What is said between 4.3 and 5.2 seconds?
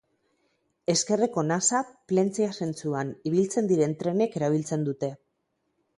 erabiltzen dute.